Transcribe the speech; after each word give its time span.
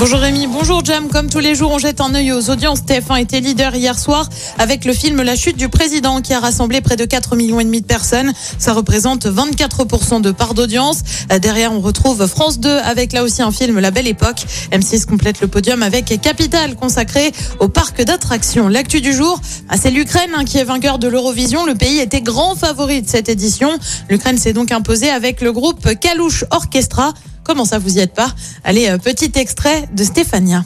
Bonjour 0.00 0.20
Rémi, 0.20 0.46
bonjour 0.46 0.84
Jam. 0.84 1.08
Comme 1.08 1.28
tous 1.28 1.40
les 1.40 1.56
jours, 1.56 1.72
on 1.72 1.78
jette 1.78 2.00
un 2.00 2.14
œil 2.14 2.30
aux 2.30 2.50
audiences. 2.50 2.82
TF1 2.82 3.20
était 3.20 3.40
leader 3.40 3.74
hier 3.74 3.98
soir 3.98 4.28
avec 4.56 4.84
le 4.84 4.92
film 4.92 5.22
La 5.22 5.34
chute 5.34 5.56
du 5.56 5.68
président 5.68 6.20
qui 6.20 6.32
a 6.32 6.38
rassemblé 6.38 6.80
près 6.80 6.94
de 6.94 7.04
4 7.04 7.34
millions 7.34 7.58
et 7.58 7.64
demi 7.64 7.80
de 7.80 7.86
personnes. 7.86 8.32
Ça 8.58 8.74
représente 8.74 9.26
24% 9.26 10.20
de 10.20 10.30
part 10.30 10.54
d'audience. 10.54 11.02
Euh, 11.32 11.40
Derrière, 11.40 11.72
on 11.72 11.80
retrouve 11.80 12.28
France 12.28 12.60
2 12.60 12.68
avec 12.68 13.12
là 13.12 13.24
aussi 13.24 13.42
un 13.42 13.50
film 13.50 13.80
La 13.80 13.90
Belle 13.90 14.06
Époque. 14.06 14.44
M6 14.70 15.04
complète 15.04 15.40
le 15.40 15.48
podium 15.48 15.82
avec 15.82 16.20
Capital 16.22 16.76
consacré 16.76 17.32
au 17.58 17.66
parc 17.66 18.00
d'attractions. 18.00 18.68
L'actu 18.68 19.00
du 19.00 19.12
jour, 19.12 19.40
ah, 19.68 19.76
c'est 19.76 19.90
l'Ukraine 19.90 20.30
hein, 20.36 20.44
qui 20.44 20.58
est 20.58 20.64
vainqueur 20.64 21.00
de 21.00 21.08
l'Eurovision. 21.08 21.66
Le 21.66 21.74
pays 21.74 21.98
était 21.98 22.20
grand 22.20 22.54
favori 22.54 23.02
de 23.02 23.08
cette 23.08 23.28
édition. 23.28 23.76
L'Ukraine 24.08 24.38
s'est 24.38 24.52
donc 24.52 24.70
imposée 24.70 25.10
avec 25.10 25.40
le 25.40 25.50
groupe 25.50 25.92
Kalouche 25.98 26.44
Orchestra. 26.52 27.14
Comment 27.48 27.64
ça, 27.64 27.78
vous 27.78 27.96
y 27.96 28.00
êtes 28.00 28.12
pas? 28.12 28.30
Allez, 28.62 28.88
euh, 28.90 28.98
petit 28.98 29.32
extrait 29.36 29.88
de 29.90 30.04
Stéphania. 30.04 30.64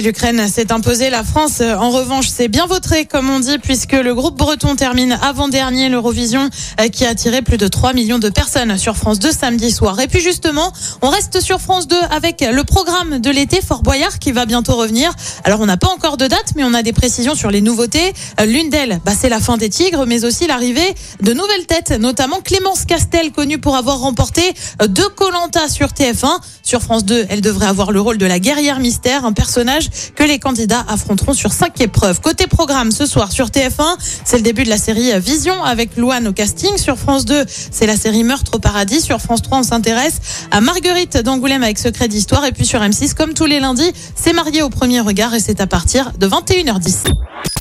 l'Ukraine 0.00 0.48
s'est 0.48 0.72
imposée, 0.72 1.10
la 1.10 1.22
France, 1.22 1.60
en 1.60 1.90
revanche, 1.90 2.28
s'est 2.28 2.48
bien 2.48 2.66
vautrée, 2.66 3.04
comme 3.04 3.28
on 3.28 3.40
dit, 3.40 3.58
puisque 3.58 3.92
le 3.92 4.14
groupe 4.14 4.38
breton 4.38 4.74
termine 4.76 5.18
avant-dernier 5.22 5.88
l'Eurovision, 5.88 6.48
euh, 6.80 6.88
qui 6.88 7.04
a 7.04 7.10
attiré 7.10 7.42
plus 7.42 7.58
de 7.58 7.68
3 7.68 7.92
millions 7.92 8.18
de 8.18 8.30
personnes 8.30 8.78
sur 8.78 8.96
France 8.96 9.18
2 9.18 9.30
samedi 9.30 9.70
soir. 9.70 10.00
Et 10.00 10.08
puis 10.08 10.20
justement, 10.20 10.72
on 11.02 11.08
reste 11.08 11.40
sur 11.40 11.60
France 11.60 11.88
2 11.88 11.96
avec 12.10 12.40
le 12.40 12.64
programme 12.64 13.18
de 13.18 13.30
l'été 13.30 13.60
Fort 13.60 13.82
Boyard 13.82 14.18
qui 14.18 14.32
va 14.32 14.46
bientôt 14.46 14.76
revenir. 14.76 15.12
Alors, 15.44 15.60
on 15.60 15.66
n'a 15.66 15.76
pas 15.76 15.88
encore 15.88 16.16
de 16.16 16.26
date, 16.26 16.52
mais 16.56 16.64
on 16.64 16.74
a 16.74 16.82
des 16.82 16.92
précisions 16.92 17.34
sur 17.34 17.50
les 17.50 17.60
nouveautés. 17.60 18.14
Euh, 18.40 18.46
l'une 18.46 18.70
d'elles, 18.70 19.00
bah, 19.04 19.12
c'est 19.18 19.28
la 19.28 19.40
fin 19.40 19.56
des 19.56 19.68
Tigres, 19.68 20.06
mais 20.06 20.24
aussi 20.24 20.46
l'arrivée 20.46 20.94
de 21.20 21.32
nouvelles 21.32 21.66
têtes, 21.66 21.90
notamment 21.90 22.40
Clémence 22.40 22.84
Castel, 22.84 23.32
connue 23.32 23.58
pour 23.58 23.76
avoir 23.76 23.98
remporté 24.00 24.42
euh, 24.80 24.86
deux 24.86 25.08
Colanta 25.10 25.68
sur 25.68 25.88
TF1. 25.88 26.38
Sur 26.72 26.80
France 26.80 27.04
2, 27.04 27.26
elle 27.28 27.42
devrait 27.42 27.66
avoir 27.66 27.92
le 27.92 28.00
rôle 28.00 28.16
de 28.16 28.24
la 28.24 28.38
guerrière 28.38 28.80
mystère, 28.80 29.26
un 29.26 29.34
personnage 29.34 29.90
que 30.16 30.22
les 30.22 30.38
candidats 30.38 30.82
affronteront 30.88 31.34
sur 31.34 31.52
cinq 31.52 31.78
épreuves. 31.82 32.22
Côté 32.22 32.46
programme, 32.46 32.92
ce 32.92 33.04
soir 33.04 33.30
sur 33.30 33.48
TF1, 33.48 33.98
c'est 34.24 34.38
le 34.38 34.42
début 34.42 34.64
de 34.64 34.70
la 34.70 34.78
série 34.78 35.10
Vision 35.20 35.62
avec 35.64 35.98
Louane 35.98 36.26
au 36.28 36.32
casting. 36.32 36.78
Sur 36.78 36.96
France 36.96 37.26
2, 37.26 37.44
c'est 37.46 37.84
la 37.84 37.94
série 37.94 38.24
Meurtre 38.24 38.54
au 38.54 38.58
paradis. 38.58 39.02
Sur 39.02 39.20
France 39.20 39.42
3, 39.42 39.58
on 39.58 39.62
s'intéresse 39.64 40.46
à 40.50 40.62
Marguerite 40.62 41.18
d'Angoulême 41.18 41.62
avec 41.62 41.78
Secret 41.78 42.08
d'Histoire. 42.08 42.46
Et 42.46 42.52
puis 42.52 42.64
sur 42.64 42.80
M6, 42.80 43.12
comme 43.12 43.34
tous 43.34 43.44
les 43.44 43.60
lundis, 43.60 43.92
c'est 44.14 44.32
marié 44.32 44.62
au 44.62 44.70
premier 44.70 45.00
regard 45.00 45.34
et 45.34 45.40
c'est 45.40 45.60
à 45.60 45.66
partir 45.66 46.12
de 46.18 46.26
21h10. 46.26 47.12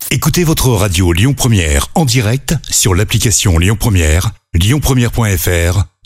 Écoutez 0.10 0.46
votre 0.46 0.70
radio 0.70 1.12
Lyon 1.12 1.34
Première 1.34 1.88
en 1.96 2.06
direct 2.06 2.56
sur 2.70 2.96
l'application 2.96 3.58
Lyon 3.58 3.76
Première, 3.78 4.32
lyonpremière.fr 4.54 5.91